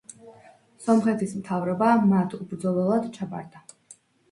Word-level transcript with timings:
სომხეთის 0.85 1.35
მთავრობა 1.41 1.91
მათ 2.15 2.35
უბრძოლველად 2.41 3.09
ჩაბარდა. 3.21 3.65